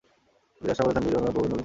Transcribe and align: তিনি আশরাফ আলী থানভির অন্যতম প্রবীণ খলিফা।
তিনি 0.55 0.69
আশরাফ 0.71 0.87
আলী 0.89 0.95
থানভির 0.97 1.17
অন্যতম 1.17 1.33
প্রবীণ 1.35 1.49
খলিফা। 1.51 1.59